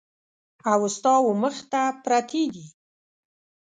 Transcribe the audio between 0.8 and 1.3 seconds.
ستا